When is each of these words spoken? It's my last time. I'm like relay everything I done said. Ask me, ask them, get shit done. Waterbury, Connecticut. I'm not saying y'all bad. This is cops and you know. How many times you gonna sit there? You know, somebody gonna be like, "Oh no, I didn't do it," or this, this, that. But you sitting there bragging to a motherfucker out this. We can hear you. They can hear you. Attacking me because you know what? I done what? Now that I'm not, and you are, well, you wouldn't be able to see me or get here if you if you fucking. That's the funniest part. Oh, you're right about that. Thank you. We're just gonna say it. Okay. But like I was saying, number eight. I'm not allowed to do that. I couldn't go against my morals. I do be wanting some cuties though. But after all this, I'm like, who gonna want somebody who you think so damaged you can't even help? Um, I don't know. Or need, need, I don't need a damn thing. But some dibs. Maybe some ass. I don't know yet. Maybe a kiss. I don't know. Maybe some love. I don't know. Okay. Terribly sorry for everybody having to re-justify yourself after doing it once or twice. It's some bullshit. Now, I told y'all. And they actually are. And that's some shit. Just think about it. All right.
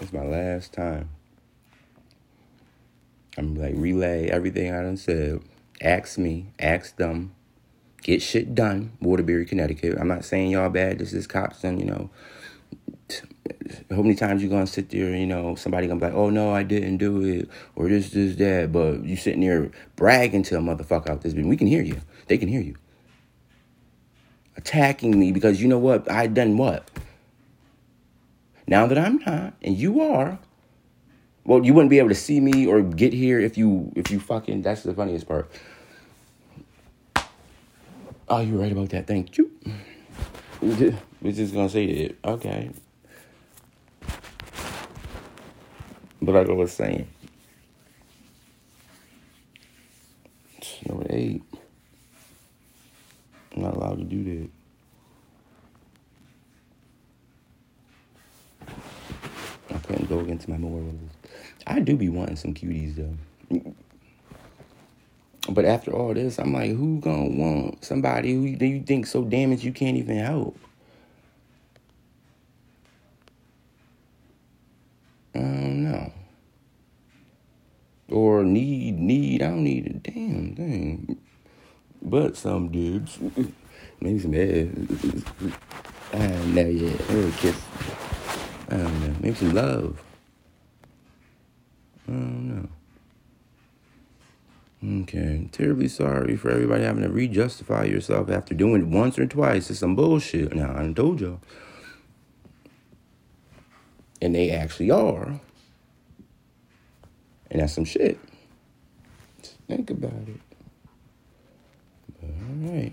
It's 0.00 0.12
my 0.14 0.24
last 0.24 0.72
time. 0.72 1.10
I'm 3.36 3.54
like 3.54 3.74
relay 3.76 4.28
everything 4.28 4.72
I 4.72 4.82
done 4.82 4.96
said. 4.96 5.40
Ask 5.82 6.18
me, 6.18 6.46
ask 6.58 6.96
them, 6.96 7.34
get 8.02 8.22
shit 8.22 8.54
done. 8.54 8.92
Waterbury, 9.00 9.44
Connecticut. 9.44 9.98
I'm 9.98 10.08
not 10.08 10.24
saying 10.24 10.50
y'all 10.50 10.70
bad. 10.70 10.98
This 10.98 11.12
is 11.12 11.26
cops 11.26 11.64
and 11.64 11.78
you 11.78 11.86
know. 11.86 12.10
How 13.90 14.02
many 14.02 14.14
times 14.14 14.42
you 14.42 14.48
gonna 14.48 14.66
sit 14.66 14.88
there? 14.90 15.14
You 15.14 15.26
know, 15.26 15.54
somebody 15.54 15.86
gonna 15.86 16.00
be 16.00 16.06
like, 16.06 16.14
"Oh 16.14 16.30
no, 16.30 16.50
I 16.50 16.62
didn't 16.62 16.96
do 16.96 17.22
it," 17.22 17.48
or 17.76 17.88
this, 17.88 18.10
this, 18.10 18.36
that. 18.36 18.72
But 18.72 19.04
you 19.04 19.16
sitting 19.16 19.40
there 19.40 19.70
bragging 19.96 20.44
to 20.44 20.56
a 20.56 20.60
motherfucker 20.60 21.10
out 21.10 21.20
this. 21.20 21.34
We 21.34 21.56
can 21.56 21.66
hear 21.66 21.82
you. 21.82 22.00
They 22.26 22.38
can 22.38 22.48
hear 22.48 22.60
you. 22.60 22.76
Attacking 24.56 25.18
me 25.18 25.32
because 25.32 25.60
you 25.60 25.68
know 25.68 25.78
what? 25.78 26.10
I 26.10 26.26
done 26.26 26.56
what? 26.56 26.88
Now 28.70 28.86
that 28.86 28.96
I'm 28.96 29.18
not, 29.18 29.54
and 29.62 29.76
you 29.76 30.00
are, 30.00 30.38
well, 31.44 31.64
you 31.64 31.74
wouldn't 31.74 31.90
be 31.90 31.98
able 31.98 32.10
to 32.10 32.14
see 32.14 32.40
me 32.40 32.66
or 32.66 32.80
get 32.80 33.12
here 33.12 33.40
if 33.40 33.58
you 33.58 33.92
if 33.96 34.10
you 34.10 34.20
fucking. 34.20 34.62
That's 34.62 34.84
the 34.84 34.94
funniest 34.94 35.26
part. 35.26 35.50
Oh, 38.28 38.40
you're 38.40 38.60
right 38.60 38.70
about 38.70 38.90
that. 38.90 39.08
Thank 39.08 39.36
you. 39.36 39.50
We're 40.62 41.32
just 41.32 41.52
gonna 41.52 41.68
say 41.68 41.84
it. 41.84 42.18
Okay. 42.24 42.70
But 46.22 46.34
like 46.34 46.48
I 46.48 46.52
was 46.52 46.72
saying, 46.72 47.08
number 50.86 51.06
eight. 51.10 51.42
I'm 53.56 53.62
not 53.62 53.74
allowed 53.74 53.98
to 53.98 54.04
do 54.04 54.22
that. 54.24 54.50
I 59.74 59.78
couldn't 59.78 59.99
go 60.10 60.20
against 60.20 60.48
my 60.48 60.58
morals. 60.58 60.94
I 61.66 61.80
do 61.80 61.96
be 61.96 62.08
wanting 62.08 62.36
some 62.36 62.52
cuties 62.52 62.96
though. 62.96 63.64
But 65.48 65.64
after 65.64 65.92
all 65.92 66.12
this, 66.12 66.38
I'm 66.38 66.52
like, 66.52 66.70
who 66.70 67.00
gonna 67.00 67.28
want 67.28 67.84
somebody 67.84 68.34
who 68.34 68.42
you 68.42 68.82
think 68.82 69.06
so 69.06 69.24
damaged 69.24 69.64
you 69.64 69.72
can't 69.72 69.96
even 69.96 70.18
help? 70.18 70.58
Um, 75.34 75.42
I 75.42 75.48
don't 75.48 75.82
know. 75.84 76.12
Or 78.10 78.42
need, 78.42 78.98
need, 78.98 79.42
I 79.42 79.46
don't 79.46 79.64
need 79.64 79.86
a 79.86 79.92
damn 79.92 80.56
thing. 80.56 81.18
But 82.02 82.36
some 82.36 82.70
dibs. 82.70 83.18
Maybe 84.00 84.18
some 84.18 84.34
ass. 84.34 85.54
I 86.12 86.26
don't 86.26 86.54
know 86.54 86.66
yet. 86.66 87.08
Maybe 87.08 87.28
a 87.28 87.32
kiss. 87.32 87.62
I 88.68 88.76
don't 88.76 89.00
know. 89.00 89.14
Maybe 89.20 89.34
some 89.34 89.54
love. 89.54 90.02
I 92.08 92.12
don't 92.12 92.48
know. 92.48 92.68
Okay. 94.82 95.48
Terribly 95.52 95.88
sorry 95.88 96.36
for 96.36 96.50
everybody 96.50 96.84
having 96.84 97.02
to 97.02 97.10
re-justify 97.10 97.84
yourself 97.84 98.30
after 98.30 98.54
doing 98.54 98.82
it 98.82 98.88
once 98.88 99.18
or 99.18 99.26
twice. 99.26 99.70
It's 99.70 99.80
some 99.80 99.94
bullshit. 99.94 100.54
Now, 100.54 100.74
I 100.76 100.90
told 100.92 101.20
y'all. 101.20 101.40
And 104.22 104.34
they 104.34 104.50
actually 104.50 104.90
are. 104.90 105.40
And 107.50 107.60
that's 107.60 107.74
some 107.74 107.84
shit. 107.84 108.18
Just 109.42 109.56
think 109.68 109.90
about 109.90 110.12
it. 110.12 110.40
All 112.22 112.70
right. 112.70 112.92